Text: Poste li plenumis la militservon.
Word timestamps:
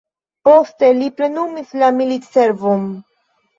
Poste 0.47 0.89
li 1.01 1.09
plenumis 1.19 1.77
la 1.83 1.93
militservon. 2.01 2.91